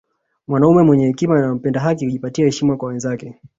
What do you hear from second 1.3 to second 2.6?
na mpenda haki hujipatia